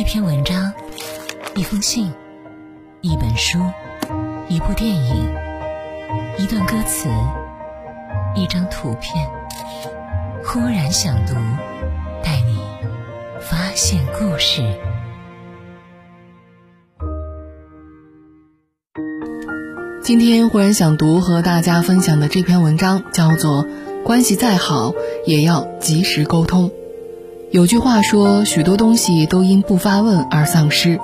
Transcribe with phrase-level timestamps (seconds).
[0.00, 0.72] 一篇文章，
[1.54, 2.10] 一封信，
[3.02, 3.58] 一本书，
[4.48, 5.30] 一部电影，
[6.38, 7.10] 一段歌词，
[8.34, 9.28] 一张图片。
[10.42, 11.34] 忽然想读，
[12.24, 12.58] 带你
[13.42, 14.62] 发现故事。
[20.02, 23.66] 今天忽然想读和大家分享的这篇文章叫做
[24.02, 24.94] 《关系再好
[25.26, 26.70] 也要及时沟通》。
[27.52, 31.00] 有句话说，许多东西都因不发问而丧失。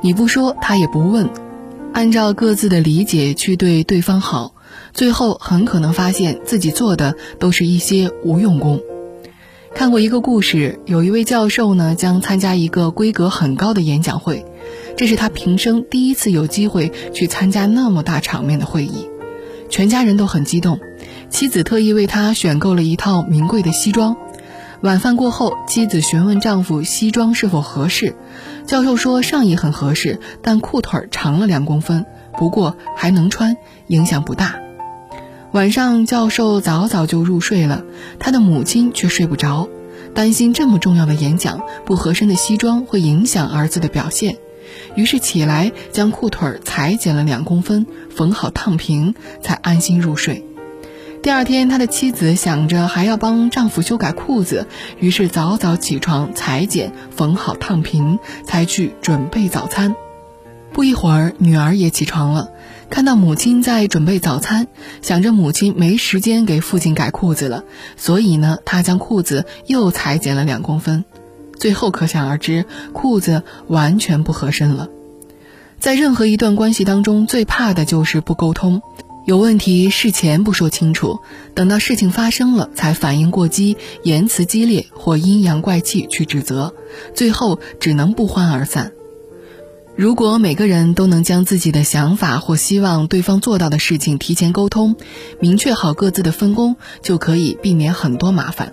[0.00, 1.28] 你不说，他也不问。
[1.92, 4.54] 按照各自的理解去对对方好，
[4.94, 8.80] 最后很可能发现自己做的都是一些无用功。
[9.74, 14.46] 看过一个故事，有一位教授呢，将参加一个规格很高的演讲会，
[14.96, 19.06] 这是他平生第一次有机会去参加那么大场面的会议，
[19.68, 20.80] 全家人都很激动，
[21.28, 24.16] 妻子特意为他选购了一套名贵的西装。
[24.82, 28.16] 晚饭过后，妻子询问丈夫西装是否合适，
[28.66, 32.06] 教授说上衣很合适，但裤腿长了两公分，
[32.38, 34.58] 不过还能穿，影响不大。
[35.52, 37.84] 晚上教授早早就入睡了，
[38.18, 39.68] 他的母亲却睡不着，
[40.14, 44.38] 担心这么重要的演讲不合身的西装会影响儿子的表现，
[44.94, 50.46] 于是起来将裤腿裁剪了两公分，缝好烫平，才安心入睡。
[51.22, 54.66] 第二天，他的妻子想着还要帮丈夫修改裤子，
[54.98, 59.94] 于是早早起床裁剪、缝好、烫平，才去准备早餐。
[60.72, 62.48] 不一会儿，女儿也起床了，
[62.88, 64.68] 看到母亲在准备早餐，
[65.02, 67.64] 想着母亲没时间给父亲改裤子了，
[67.98, 71.04] 所以呢，她将裤子又裁剪了两公分。
[71.58, 74.88] 最后可想而知，裤子完全不合身了。
[75.78, 78.80] 在任何一段关系当中，最怕的就是不沟通。
[79.26, 81.20] 有问题事前不说清楚，
[81.54, 86.74] 等到事情发生了才反应过激、言辞激烈或阴阳怪气去指责，
[87.14, 88.92] 最后只能不欢而散。
[89.94, 94.96] 如果每个人都能将自己的想法或希望对方做到的事情提前沟通，
[95.38, 98.72] 明确好各自的分工，就可以避免很多麻烦。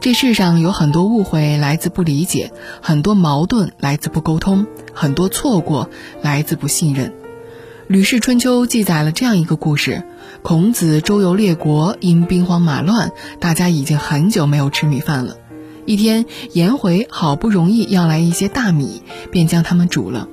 [0.00, 2.52] 这世上有很多误会来自不理解，
[2.82, 5.88] 很多矛盾来自不沟通，很多错过
[6.20, 7.08] 来自不信任。
[7.88, 10.02] 《吕氏春秋》记载了这样一个故事：
[10.42, 15.36] 孔子周游列国，因兵荒马乱，大家已经很久没有吃米饭了。
[15.84, 20.26] 一天，颜回好不容易要来一些大米，便将它们煮了。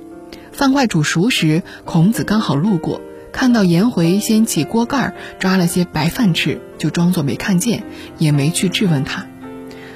[0.50, 3.00] 饭快煮熟时，孔子刚好路过，
[3.30, 7.84] 看到颜回掀起锅盖抓了些白饭吃，就装作没看见，
[8.18, 9.26] 也没去质问他。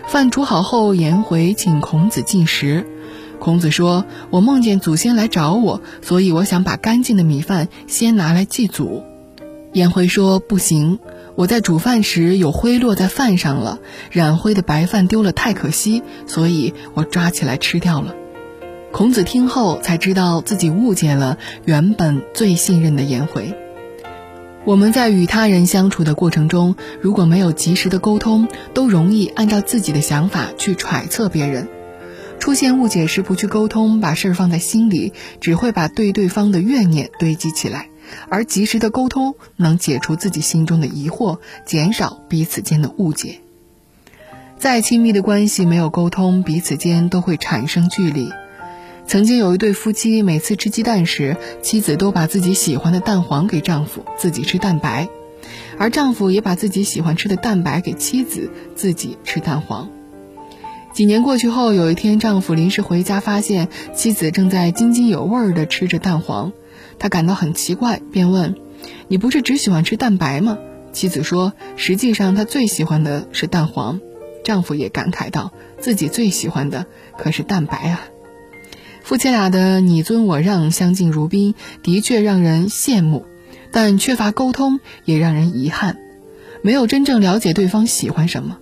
[0.07, 2.87] 饭煮好后，颜回请孔子进食。
[3.41, 9.03] 孔子说：“我梦见祖先来找我，所以我想把干净的米饭先拿来祭祖。”
[9.73, 10.99] 颜回说：“不行，
[11.35, 13.79] 我在煮饭时有灰落在饭上了，
[14.11, 18.15] 染灰的白饭丢了太可惜，所以我抓起来吃掉了。”
[18.91, 23.55] 孔子听后才知道自己误解了原本最信任的颜回。
[24.65, 31.69] 我们在与他人相处的过程中，如果没有及时的沟通，都容易按照自己的想法去揣测别人。
[32.49, 37.91] 出现误解时不去沟通，把事儿放在心里，只会把对对方的怨念堆积起来。
[38.31, 43.41] 而及时的沟通能解除自己心中的疑惑，减少彼此间的误解。
[44.59, 48.33] 再亲密的关系没有沟通，彼此间都会产生距离。
[49.07, 55.09] 曾经有一对夫妻，每次吃鸡蛋时，妻子都把自己喜欢的蛋黄给丈夫，自己吃蛋白；
[55.79, 59.91] 而丈夫也把自己喜欢吃的蛋白给妻子，自己吃蛋黄。
[60.99, 66.53] 几年过去后，有一天，丈夫临时回家，发现妻子正在津津有味地吃着蛋黄，
[66.99, 68.57] 他感到很奇怪，便问
[69.07, 70.59] ：“你不是只喜欢吃蛋白吗？”
[70.91, 74.01] 妻子说：“实际上，她最喜欢的是蛋黄。”
[74.43, 76.87] 丈夫也感慨道：“自己最喜欢的
[77.17, 78.01] 可是蛋白啊！”
[79.05, 81.55] 夫妻俩的你尊我让、相敬如宾，
[81.85, 83.25] 的确让人羡慕，
[83.71, 85.97] 但缺乏沟通也让人遗憾，
[86.61, 88.59] 没有真正了解对方喜欢什么。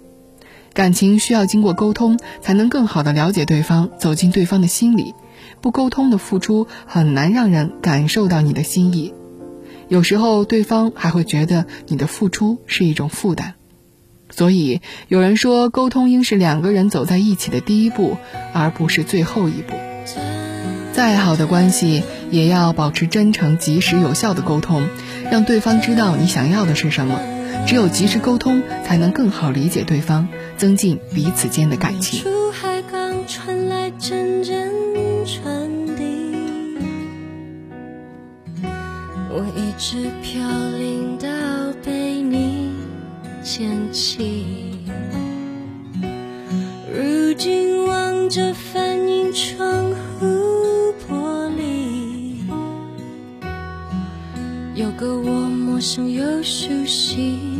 [0.76, 5.14] 感情需要经过沟通，才能更好的了解对方，走进对方的心里。
[5.62, 9.14] 不沟通的付出很难让人感受到你的心意，
[9.88, 13.54] 有时候对方还会觉得你的付出是一种负担。
[14.28, 18.18] 所以有人说，沟通应是两个人走在一起的第一步，
[18.52, 19.74] 而不是最后一步。
[20.92, 24.86] 再好的关系，也要保持真诚、及时、有效的沟通，
[25.30, 27.18] 让对方知道你想要的是什么。
[27.66, 30.28] 只有及时沟通，才能更好理解对方。
[30.56, 34.72] 增进彼此间的感情，出海港传来阵阵
[35.24, 36.02] 传递。
[39.30, 40.40] 我一直飘
[40.78, 41.28] 零到
[41.84, 42.70] 被你
[43.42, 44.78] 捡起，
[46.90, 50.26] 如今望着反应窗户
[51.06, 52.38] 玻璃，
[54.74, 57.55] 有个我陌生又熟悉。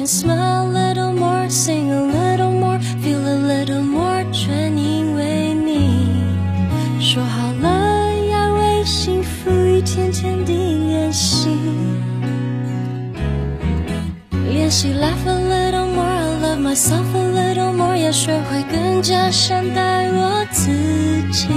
[0.00, 6.20] can smile a little more, sing a little more, feel a little more，全因为你。
[7.00, 11.48] 说好了要为幸福一天天地练习，
[14.50, 20.70] 练习 laugh a little more, I love myself a little more，要学会更加善待我自
[21.32, 21.48] 己。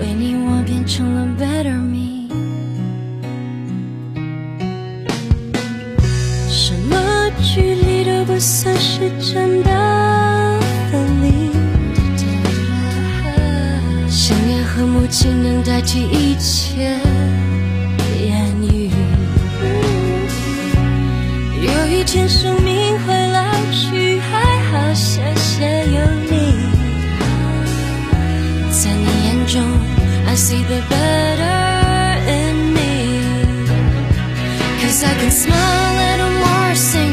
[0.00, 2.21] 为你，我变成了 better me。
[8.43, 10.59] 算是真的
[10.91, 11.49] 分离。
[14.09, 16.99] 想念和母亲能代替一切
[18.21, 18.91] 言语。
[21.61, 26.33] 有一天生命会老去，还好谢谢有你。
[28.71, 29.63] 在你眼中
[30.27, 32.81] ，I see the better in me。
[34.81, 37.12] Cause I can smile a little more, sing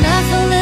[0.00, 0.55] 练习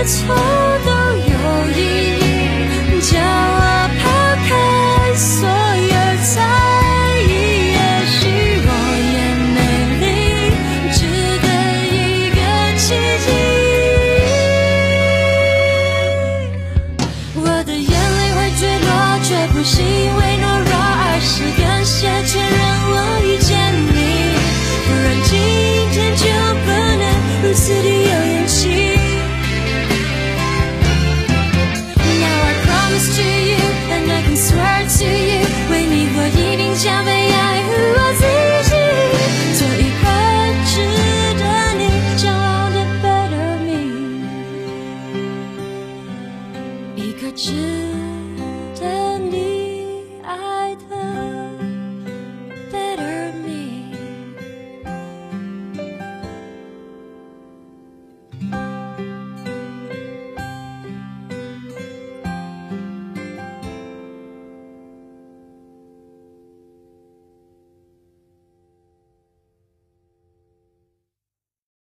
[0.00, 0.59] 的错，